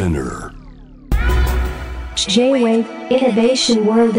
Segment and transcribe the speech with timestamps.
[0.00, 0.54] Spinner.
[2.16, 4.14] J-Wave Innovation World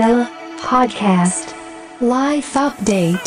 [0.60, 1.56] Podcast
[2.00, 3.18] Life Update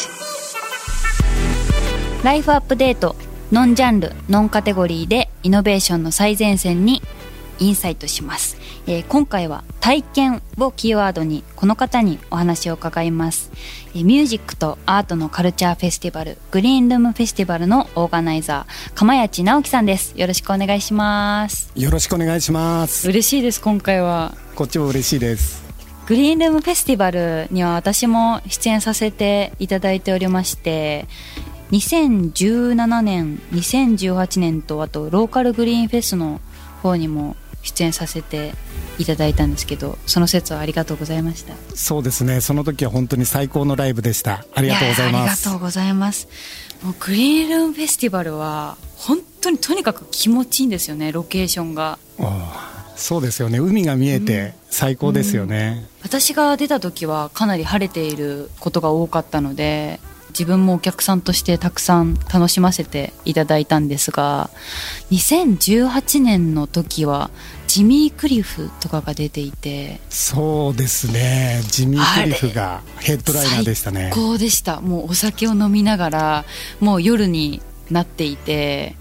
[2.22, 3.16] ライフアップデート
[3.50, 7.02] ノンジャンルノンカテゴリーでイノベーションの最前線に
[7.58, 8.56] インサイトします、
[8.86, 13.50] えー今回は体験をキーワードにこの方にお話を伺います、
[13.94, 23.08] えーミュージックとアートのカルチャーフェスティバルグリーンルームフェスティバルのオーガナイザー釜谷直樹さんですよろしくお願いしますよろしくお願いします。
[23.08, 25.64] 嬉しいです今回はこっちも嬉しいです。
[26.06, 31.06] グリーンルームフェスティバルには私も出演させていただいておりまして
[31.70, 36.42] 2017年2018年とあとローカルグリーンフェスの
[36.82, 38.52] 方にも出演させて
[38.98, 42.40] いただいたんですけどその説はありがとうございましたそうですね。
[42.40, 44.44] その時は本当に最高のライブでした。
[44.54, 45.48] ありがとうございやます。
[45.48, 46.28] ありがとうございます
[46.82, 53.58] もうグリーンルームフェスティバルは本当にとにかく気持ちいいんですよねロケーションがおーそうですよね。
[53.58, 55.86] 海が見えて最高ですよね。
[56.02, 60.00] 私が出た時はかなり晴れていることが多かったので
[60.34, 64.50] 自分もお客さんとしてたくさん楽しませていただいたんですが
[65.12, 67.30] 2018年の時は
[67.68, 71.62] ジミー・クリフとかが出ていてそうですね。
[71.68, 74.22] ジミー・クリフがヘッドライナーでしたね最。
[74.22, 76.44] 高でしたもうお酒を飲みながら
[76.80, 78.96] もう夜になっていて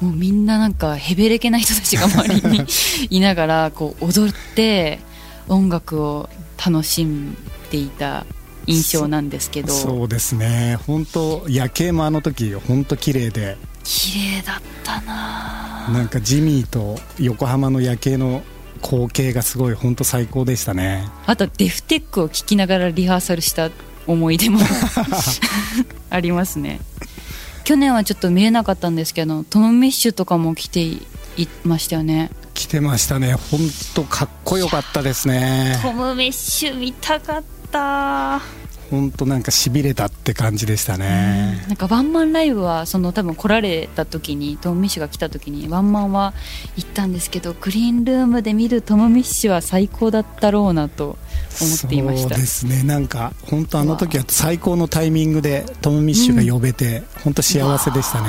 [0.00, 2.66] もうみんななんかヘベレケな人たちが周りに
[3.10, 5.00] いながらこう踊って
[5.48, 6.28] 音楽を
[6.64, 7.36] 楽しん
[7.70, 8.24] でいた
[8.68, 10.78] 印象なんですけどそうですね。
[10.86, 18.42] 本当夜景もあの時本当綺麗で、綺麗だったななんかジミーと横浜の夜景の
[18.82, 21.08] 光景がすごい本当最高でしたね。
[21.26, 23.70] あとデフテックを聴きながらリハーサルした
[24.06, 24.60] 思い出も
[26.10, 26.80] ありますね
[27.64, 31.06] 去年はちょっと見れなかったんですけどトム・ミッシュとかも来てい
[31.64, 33.34] ましたよね来てましたね。
[33.34, 33.60] 本
[33.94, 35.78] 当かっこよかったですね。
[35.80, 38.40] トム・ミッシュ見たかった
[38.90, 41.62] 本当なんかしびれたって感じでしたね。
[41.68, 46.32] なんかワンマンライブはその多分来られた時にトム・ミッシュが来た時にワンマンは
[46.76, 51.18] 行ったんですけどグリーンルームで見るトム・ミッシュは最高だったろうなと
[51.60, 52.30] 思っていました。
[52.30, 52.82] そうですね。
[52.82, 58.28] なんか本当あの時は最高のタイミングでトム・ミッシュが呼べて、本当幸せでしたね。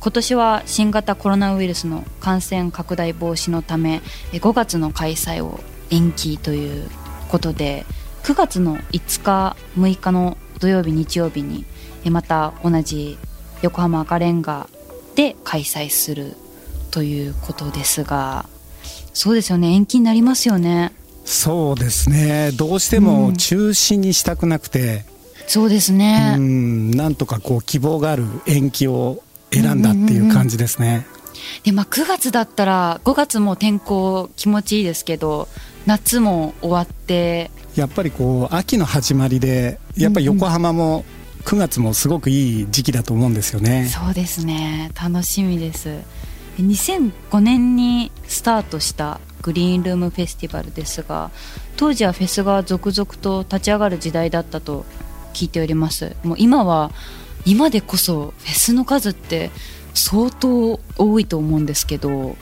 [0.00, 4.00] 今年は新型コロナウイルスの感染拡大防止のため
[4.32, 5.60] え5月の開催を
[5.90, 6.88] 延期という
[7.28, 7.84] ことで
[8.22, 11.64] 9月の5日6日の土曜日日曜日に
[12.04, 13.18] えまた同じ
[13.62, 14.68] 横浜赤レンガ
[15.14, 16.36] で開催する
[16.90, 18.46] ということですが
[19.12, 19.72] そうですよね。
[19.74, 20.92] 延期になりますよね。
[21.24, 22.52] そうですね。
[22.52, 25.04] どうしても中止にしたくなくて。
[25.46, 26.90] そうですうね、ん。
[26.92, 31.06] なんとかこう希望がある延期を選んだっていう感じですね、
[31.64, 35.48] でまあ、9月だったら5月も天候気持ちいいですけど
[35.86, 41.04] 夏も終わってやっぱりこう秋の始まりでやっぱり横浜も
[41.44, 44.90] 9月もすごくいい時期だと思うんですよね、そうですね。
[45.00, 46.00] 楽しみです。
[46.58, 51.30] 2005年にスタートしたグリーンルームフェスティバルですが
[51.76, 54.84] 当時はフェスが続々と立ち上がる時代だったと
[55.32, 56.14] 聞いております。
[56.22, 56.90] もう今は
[57.46, 59.50] 今でこそフェスの数って
[59.94, 62.36] 相当多いと思うんですけど、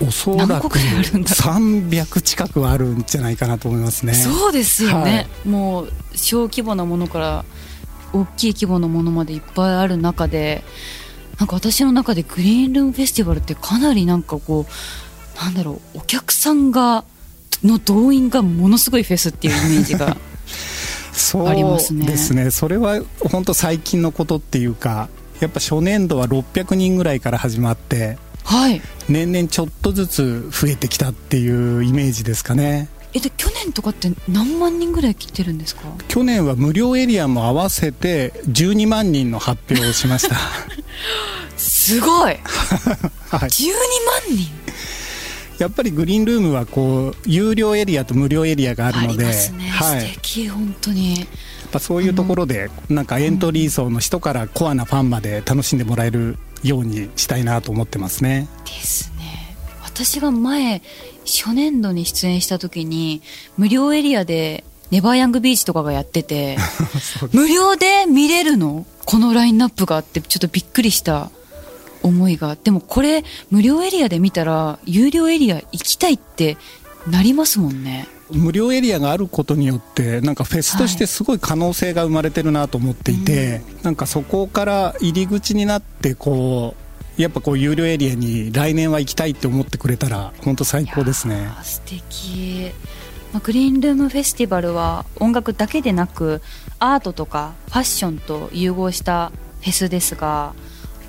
[0.00, 4.14] おそらく何個くらいあるんだろ300近くはあるんじゃないかなと思いますね。
[4.14, 7.44] そうですよね、はもう小規模なものから
[8.12, 10.64] 大きい規模のものまでいっぱいある中で
[11.38, 17.04] なんか私の中でグリーンルームフェスティバルってかなりなんかこうなんだろうお客さんが
[17.62, 20.16] の動員がものすごいフェスっていうイメージが
[21.12, 22.06] そ うありますね。
[22.06, 22.50] ですね。
[22.50, 25.08] それは本当最近のことっていうか
[25.40, 28.80] やっぱ初年度は600人ぐらいから始まってはい。
[29.08, 32.88] 年々ちょっとずつ増えてきたっていうイメージですかね。
[33.12, 35.82] えで去年とかって何万人ぐらい来てるんですか？
[36.08, 40.36] 去年は無料エリアも合わせて12万人の発表をしました。
[41.56, 42.34] すごい。
[42.34, 42.40] はい。
[42.40, 43.72] 12
[44.30, 44.48] 万人？
[45.58, 49.32] やっぱりグリーンルームはこう有料エリアと無料エリアがあるのでね、
[49.70, 51.26] はい、素敵本当に。
[51.70, 58.48] ぱそういうところでなんかエントリー層の人からコアなファンまで楽しんでもらえるようにしたいなと思ってますね。
[58.64, 59.56] ですね。
[59.84, 60.82] 私が前
[61.26, 63.22] 初年度に出演した時に
[63.56, 66.56] 無料エリアでネバーヤングビーチとかがやってて
[67.32, 68.86] 無料で見れるの？
[69.04, 71.30] このラインナップがあってちょっとびっくりした
[72.02, 72.56] 思いが。
[72.62, 76.56] でもこれ無料エリアで見たら有料エリア行きたいって
[77.08, 86.74] なりますもんね無料エリアがあることによってなんかフェスとしてすごい可能性が生まれてるなと思っていて、なんかそこから入り口になってこ
[87.18, 91.50] うやっぱこう有料エリアに来年は行きたいって思ってくれたら本当最高ですね。
[91.58, 92.70] あ素敵。
[93.32, 96.40] まあグリーンルームフェスティバルは音楽だけでなく
[96.78, 100.54] アートとかファッションと融合したフェスですが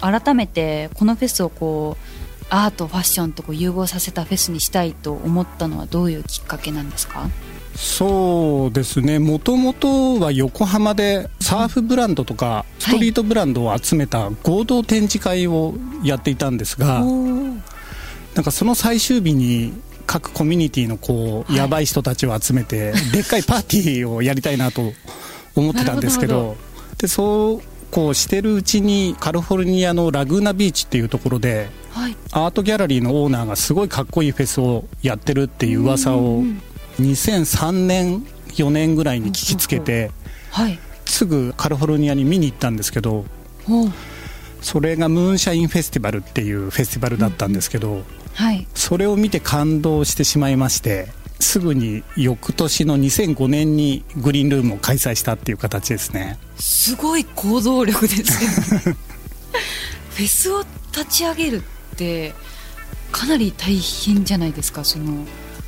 [0.02, 2.21] 改めてこのフェスをこう
[2.54, 7.30] アートファッションとこう融合させたフェスにしたいと思ったのはどういうきっかけなんですか？
[7.76, 9.20] そうですね。
[9.20, 17.00] もともとは横浜でサーフブランドとかストリートブランドを集めた合同展示会をやっていたんですが、
[18.36, 19.74] なんかその最終日に
[20.06, 21.56] 各コミュニティのこう、はい。
[21.56, 24.92] やばい人たちを集めてでっかいパーティーをやりたいなと
[25.56, 26.58] 思ってたんですけど。
[26.98, 32.16] でそうこうしてるうちにカリフォルニアのラグーナビーチっていうところではい。
[32.32, 36.44] アートギャラリーのオーナーがすごいかっこいいフェスをやってるっていう噂を
[37.00, 40.12] 2003年4年ぐらいに聞きつけて
[40.52, 40.80] はい。
[41.06, 43.26] すぐカリフォルニアに見に行ったんですけど
[44.62, 48.04] それがムーンシャインフェスティバルっていうフェスティバルだったんですけど
[48.34, 48.68] はい。
[48.74, 51.10] それを見て感動してしまいまして
[51.40, 56.38] すぐに翌年の2005年にグリーンルームを開催したっていう形ですね。
[56.58, 58.50] すごい行動力ですよ
[58.94, 58.96] ね。
[60.12, 61.64] フェスを立ち上げる
[62.02, 62.34] って
[63.12, 65.26] かなり大変じゃないですかその。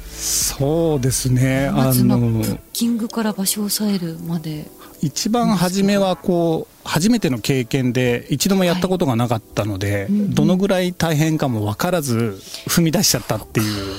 [0.09, 4.65] そうですねあのブのッキングから場所を抑えるまで。
[5.01, 10.33] 一番初めはこう初めての経験で一度もやったことがなかったので、うんうん。
[10.33, 12.39] どのぐらい大変かも分からず
[12.69, 13.95] 踏み出しちゃったっていう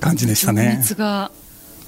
[0.00, 1.30] 感じでした情ね熱が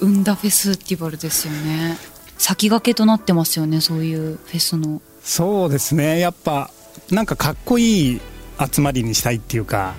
[0.00, 1.98] 生んだフェスティバルですよね。
[2.38, 5.02] 先駆けとなってますよねそういうフェスの。
[5.22, 6.18] そうですね。
[6.18, 6.70] やっぱ
[7.10, 8.20] なんかかっこいい
[8.72, 9.94] 集まりにしたいっていうか。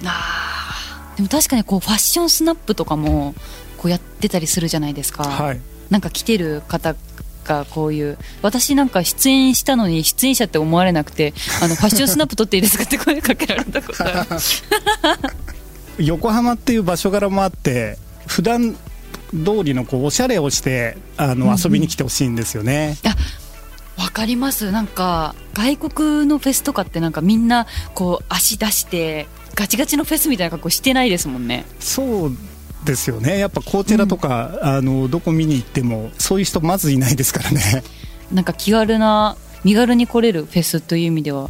[1.16, 3.36] でも確かにこうファッションスナップとかも
[3.78, 5.62] こうやってたりするじゃないですか、はい。
[5.90, 6.96] なんか来てる方
[7.46, 14.28] がこういう私なんか出演したのに出演者って思われなくてあのファッションスナップ撮っていいですかって声かけられたことある。
[16.04, 17.98] 横浜っていう場所柄もあって
[18.28, 18.74] 普段
[19.31, 22.98] 通りのこうおしゃれをしてあのうんうん遊びに来てほしいんですよね、
[23.97, 24.71] わかります。
[24.71, 31.65] なんか外国のフェスとかってなんかみんなこう足出してガチガチのフェスみたいな格好してないですもんね。
[31.80, 32.31] そう
[32.83, 33.39] ですよね。
[33.39, 37.83] やっぱコーチェラとか、あのどこ見に行ってもそういう人まずいないですからね。
[38.31, 41.50] なんか気軽な身軽に来れるフェスという意味では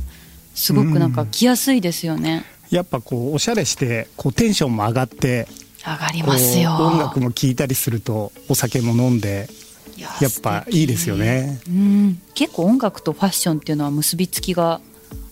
[0.54, 5.48] すごくなんか来やすいですよね、やっぱこうおしゃれしてこうテンションも上がって
[5.86, 6.72] 上がりますよ。
[6.76, 9.65] 音楽も聴いたりするとお酒も飲んでい
[9.98, 11.60] ややっぱいいですよね。
[11.68, 12.22] うん。
[12.34, 14.82] 結構音楽とファッションっていうのは結びつきが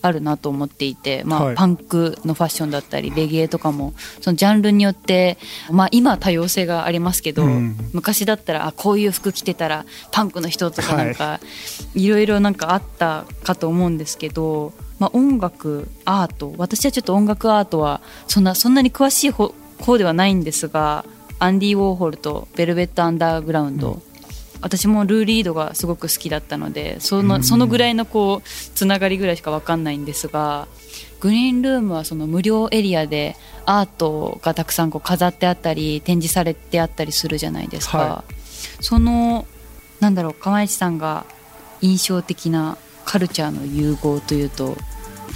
[0.01, 1.55] あるなと思っていて、まあはい。
[1.55, 5.37] パンクのファッションだったりレゲエとかもそのジャンルによって、
[5.71, 7.75] まあ、今は多様性がありますけど、うん。
[7.93, 11.39] 昔だったらあこういう服着てたらパンクの人とかなんか、
[11.95, 21.03] い、ろいろなんかあったかと思うんですけど、まあ、音楽アート私はちょっと音楽アートはそんなそんなに詳しい方方ではないんですが
[21.39, 24.01] アンディ・ウォーホルとベルベット・アンダーグラウンド、
[24.63, 30.67] 私もルー・リードがすごく好きだったのでそのそのぐらいのこうつながりぐらいしか分かんないんですが
[31.19, 38.23] グリーンルームはその無料エリアでアートがたくさんこう飾ってあったり展示されてあったりするじゃないですか、は
[38.79, 39.45] その
[39.99, 41.25] なんだろう釜市さんが
[41.81, 44.75] 印象的なカルチャーの融合というと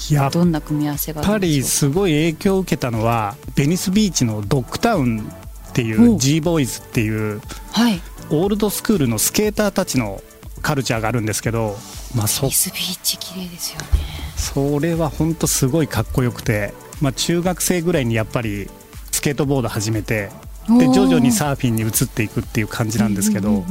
[0.10, 5.30] やっどんな組み合わせがあぱるんでしょうりすごい影響を受けたのはベニスビーチのドッグタウン
[5.70, 6.18] っていおう。
[6.18, 7.42] G ボーイズっていう
[7.72, 10.22] はいオールドスクールのスケーターたちの
[10.62, 11.76] カルチャーがあるんですけど、
[12.16, 13.88] まあ、そビーチ綺麗ですよね。
[14.36, 18.70] それは本当すごいかっこよくて、まあ、中学生ぐらいにやっぱり
[19.12, 20.30] スケートボード始めて
[20.68, 23.64] で徐々にサーフィンに移っていくっていう感じなんですけど、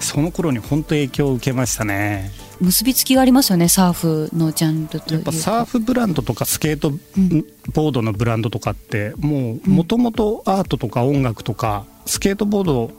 [0.00, 2.30] その頃に本当影響を受けましたね。
[2.60, 5.14] 結びつきがありますよねサーフのジャンルというか。
[5.14, 6.98] やっぱサーフブランドとかスケートん。
[7.72, 12.90] ボードのブランドとかってもうもともとアートとか音楽とかスケートボード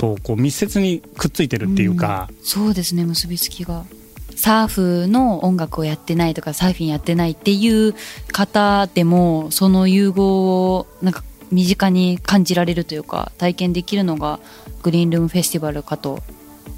[0.00, 3.84] とこう密接にくっついてるっていうか、そうですね結びつきが。
[4.34, 7.94] サーフの音楽をやってないとかサーフィンやってないっていう
[8.32, 14.40] 方でもその融合をなんか身近に感じられるというか体験できるのが
[14.82, 16.22] グリーンルームフェスティバルかと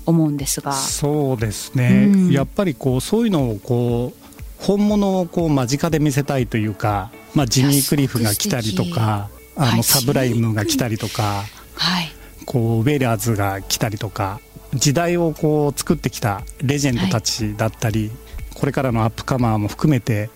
[0.07, 0.73] 思うんですが。
[0.73, 2.31] そうですね、うん。
[2.33, 11.45] やっぱりこうそういうのをこう本物をこう間近で見せたいというか、まあ、ジミー・クリフが来たりとかあはいのサブライムが来たりとか。
[11.75, 14.41] はいこうウェラーズが来たりとか
[14.75, 18.11] 時代をこう作ってきたレジェンドたちだったり、
[18.55, 20.31] これからのアップカマーも含めて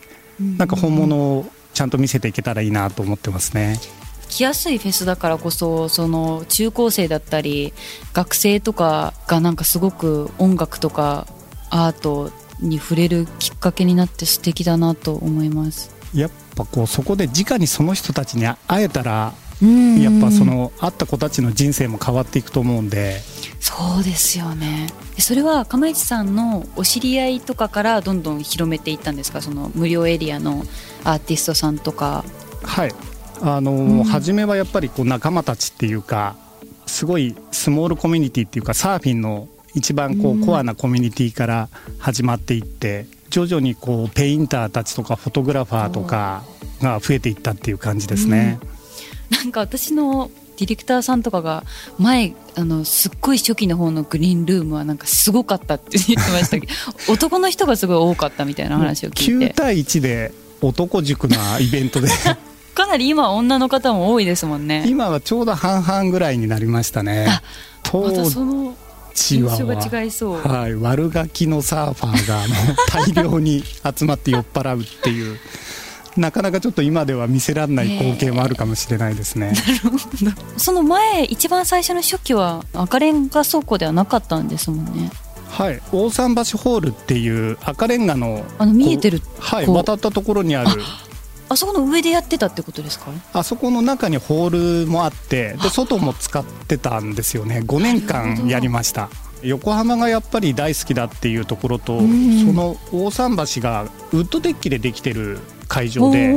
[0.59, 3.79] なんか本物をちゃんと見せていけたらいいなと思ってますね。
[4.29, 7.73] 来やすいフェスだからこそその中高生だったり
[8.13, 11.27] 学生とかがなんかすごく音楽とか
[11.71, 23.21] アートに触れるきっかけになって素敵だなと思いますやっぱこうそこで直にその人たちに会えたらうんやっぱその会った子たちの人生も変わっていくと思うんで。
[23.59, 24.89] そうですよね。
[25.17, 29.41] でそれは釜市さんのお知り合いとかからどんどん広めていったんですか？
[29.41, 30.63] その無料エリアの
[31.05, 32.25] アーティストさんとか。
[32.63, 32.93] はい。
[33.41, 34.05] あのーうん。
[34.05, 36.37] 初めはやっぱりこう仲間たちっていうか
[36.87, 40.43] すごいスモールコミュニティっていうかサーフィンの一番こうん。
[40.43, 46.45] うコアなコミュニティから始まっていって徐々にこうペインターたちとかフォトグラファーとか
[46.81, 48.59] が増えていったっていう感じですね、
[49.30, 51.64] なんか私のディレクターさんとかが
[51.99, 56.73] 前あのすっごい初期の方のグリーンルームはなんかすごかったって言ってましたけど
[57.12, 62.09] 男の人がすごい多かったみたいな話を聞い9て対1で男塾なイベントで。
[62.75, 64.85] かなり今は女の方も多いですもんね。
[64.87, 67.26] 今はちょうど半々ぐらいになりましたね。
[67.26, 67.42] あ
[67.90, 68.76] また当その
[69.14, 70.47] 時は印象が違いそう。
[70.47, 72.45] はい、悪ガキのサーファーが
[72.92, 73.64] 大量に
[73.99, 75.38] 集まって酔っ払うっていう
[76.16, 79.52] なかなかちょっと今では見せられない光景もあるかもしれないですね、
[80.56, 85.11] その前一番最初の初期は赤レンガ倉庫ではなかったんですもんね。
[85.49, 85.80] はい。
[85.92, 90.82] 大桟橋ホールっていう赤レンガのあの見えてるはい渡ったところにある。
[91.49, 93.06] あそこの上でやってたってことですか？
[93.32, 97.62] あそこの中にホールもあってで外も使ってたんですよね。
[97.64, 99.08] 5年間やりました。
[99.42, 102.46] 横浜がやっぱり大好きだっていうところと、うん。
[102.46, 106.35] その大桟橋がウッドデッキでできてる会場で。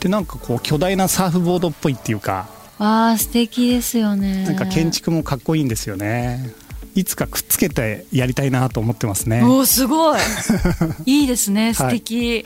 [0.00, 2.46] でなんかこう巨大なサーフボードっぽいっていうか
[2.78, 4.44] あー素敵ですよね。
[4.44, 6.52] なんか建築もかっこいいんですよね。
[6.94, 9.42] いつかくっつけてやりたいなと思ってますね。
[9.42, 10.20] おーすごい。
[11.06, 12.44] いいですね素敵、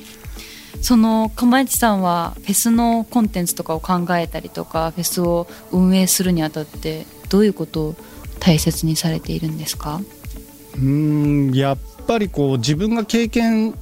[0.82, 7.96] その釜市さんはフェスのコンテンツとかを考えたりとかフェスを運営するにあたってどういうことを
[8.38, 10.00] 大切にされているんですか？
[10.76, 13.74] うーんやっぱりこう自分が経験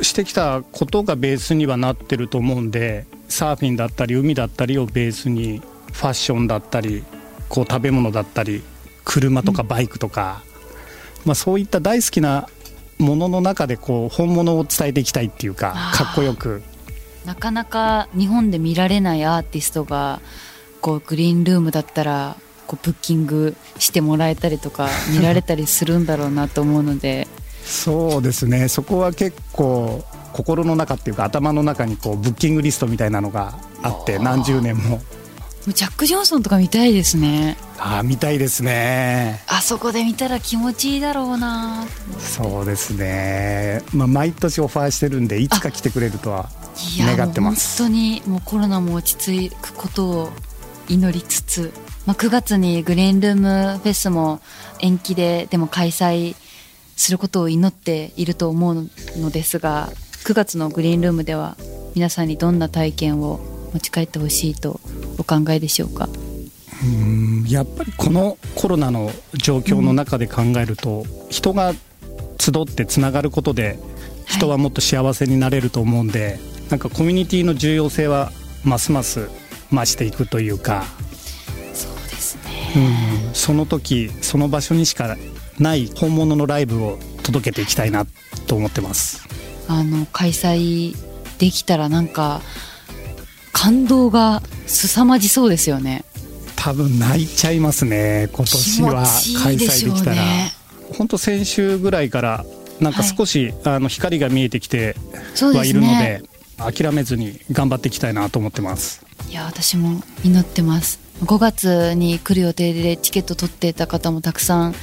[0.00, 5.60] してきたことがベースにはなってると思うんでサーフィンだったり海だったりをベースに
[5.92, 7.04] ファッションだったり
[7.48, 8.62] こう食べ物だったり
[9.04, 10.42] 車とかバイクとか、
[11.24, 12.48] まあ、そういった大好きな
[12.98, 16.62] ものの中でこう本物を伝えていきたいっていうかかっこよく。
[17.24, 20.20] なかなか日本で見られないアーティストが
[20.80, 27.28] こうグリーンルームだったらこうブッキングしてもらえたりとか見られたりするんだろうなと思うので
[27.64, 28.68] そうですね。
[28.68, 35.00] そこは結構心の中っていうか頭の中にこうブッキングリストみたいなのがあって何十年も。
[35.68, 37.56] ジャック・ジョンソンとか見たいですね。
[37.78, 39.44] ああ見たいですね。
[39.46, 41.86] あそこで見たら気持ちいいだろうな。
[42.18, 46.48] そうですね、まあ、毎年オファーしてるんでいつか来てくれるとは
[46.98, 47.80] 願ってます。
[47.82, 50.32] 本当にもうコロナも落ち着くことを
[50.88, 51.72] 祈りつつ、
[52.06, 54.40] まあ、9月にグリーンルームフェスも
[54.80, 56.34] 延期ででも開催
[56.96, 59.90] することを祈っていると思うのですが
[60.24, 61.56] 9月のグリーンルームでは
[61.94, 63.40] 皆さんにどんな体験を
[63.74, 64.80] 持ち帰ってほしいと
[65.18, 66.08] お考えでしょうか？
[66.84, 71.74] うんやっぱりこのコロナの状況の中で考えると、人が
[72.38, 73.78] 集ってつながることで
[74.26, 78.32] 人はもっと幸せになれると思うんで、なんかコミュニティの重要性は
[78.64, 79.28] ますます
[79.70, 80.84] 増していくというか、
[81.72, 82.50] そうですね。
[83.28, 85.16] うんその時その場所にしか
[85.58, 88.06] ない本物のライブを届けていきたいな
[88.46, 89.26] と思ってます。
[89.68, 90.96] あの開催
[91.38, 92.40] できたらなんか
[93.52, 96.04] 感動が凄まじそうですよね。
[96.56, 99.04] 多分泣いちゃいますね今年は。
[99.42, 100.16] 開催できたら。
[100.16, 100.52] ね
[100.96, 102.44] 本当先週ぐらいから
[102.80, 104.96] なんか少し、あの光が見えてきて
[105.40, 106.22] はいるのでね
[106.58, 109.04] 諦めずに頑張っていきたいなと思ってます。
[109.30, 111.00] いや私も祈ってます。
[111.24, 114.74] 5月に来る予定でチケット取っていた方もたくさん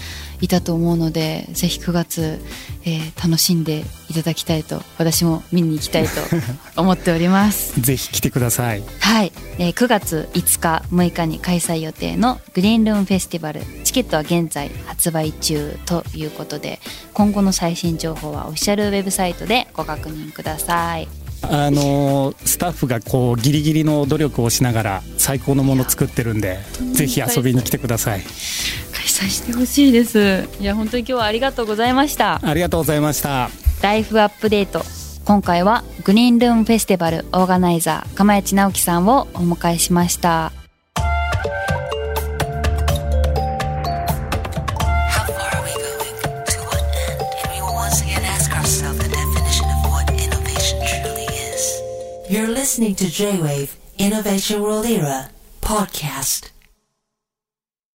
[0.42, 2.40] いたと思うのでぜひ9月、
[2.86, 6.10] えー楽しんでいただきたいと私も見に行きたいと
[6.82, 7.80] 思っております。
[7.82, 8.84] ぜひ来てください。
[9.00, 16.80] はい、えー9月5日6日に開催予定のグリーンルームフェスティバルチケットは現在発売中ということで
[17.14, 21.08] 今後の最新情報はオフィシャルウェブサイトでご確認ください。
[21.42, 28.24] あのースタッフがこうギリギリの努力をしながら最高のもの作ってるんでにぜひ遊びに来てください
[29.20, 30.48] 催してほしいです。
[30.62, 32.40] いや本当に今日はありがとうございました。
[32.42, 33.50] ありがとうございました。
[33.82, 34.84] ライフアップデート。
[35.26, 40.52] 今回はグリーンルームフェスティバルオーガナイザー釜萢直樹さんをお迎えしました。
[53.98, 56.59] イノベーションロールイラー、ポッドキャスト。